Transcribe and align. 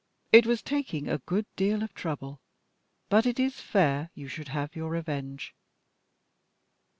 It 0.31 0.47
was 0.47 0.63
taking 0.63 1.07
a 1.07 1.19
good 1.19 1.45
deal 1.55 1.83
of 1.83 1.93
trouble, 1.93 2.39
but 3.09 3.27
it 3.27 3.39
is 3.39 3.59
fair 3.61 4.09
you 4.15 4.27
should 4.27 4.47
have 4.47 4.75
your 4.75 4.89
revenge." 4.89 5.53